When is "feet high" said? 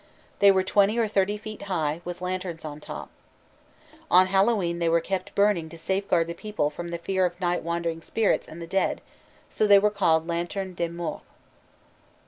1.37-2.01